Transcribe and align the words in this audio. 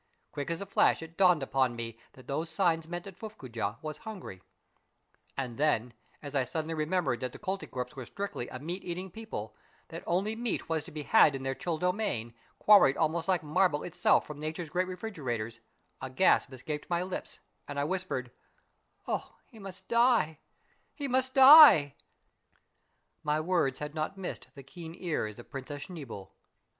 Quick 0.31 0.49
as 0.49 0.61
a 0.61 0.65
flash 0.65 1.03
it 1.03 1.15
dawned 1.15 1.43
upon 1.43 1.75
me 1.75 1.99
that 2.13 2.27
these 2.27 2.49
signs 2.49 2.87
meant 2.87 3.03
that 3.05 3.13
F 3.13 3.19
uflfcoojah 3.19 3.83
was 3.83 3.99
hungry} 3.99 4.41
And 5.37 5.59
then, 5.59 5.93
as 6.23 6.33
I 6.33 6.43
suddenly 6.43 6.73
remembered 6.73 7.19
that 7.19 7.33
the 7.33 7.37
Koltykwerps 7.37 7.95
were 7.95 8.07
strictly 8.07 8.47
a 8.47 8.57
meaGeating 8.57 9.11
people, 9.13 9.55
that 9.89 10.03
only 10.07 10.35
meat 10.35 10.67
was 10.67 10.83
to 10.85 10.91
be 10.91 11.03
had 11.03 11.35
in 11.35 11.43
their 11.43 11.53
chill 11.53 11.77
domain, 11.77 12.33
quarried 12.57 12.97
almost 12.97 13.27
like 13.27 13.43
marble 13.43 13.83
itself 13.83 14.25
from 14.25 14.39
nature's 14.39 14.71
great 14.71 14.87
refrigerators, 14.87 15.59
a 16.01 16.09
gasp 16.09 16.51
escaped 16.51 16.89
my 16.89 17.03
lips, 17.03 17.39
and 17.67 17.79
I 17.79 17.83
whispered, 17.83 18.31
—"Oh, 19.07 19.35
he 19.45 19.59
must 19.59 19.87
die! 19.87 20.39
He 20.95 21.07
must 21.07 21.35
die!" 21.35 21.93
My 23.23 23.39
words 23.39 23.77
had 23.77 23.93
not 23.93 24.17
miss 24.17 24.39
ed 24.39 24.47
the 24.55 24.63
keen 24.63 24.95
ears 24.97 25.37
of 25.37 25.51
Princess 25.51 25.83
Schneeboule. 25.85 26.31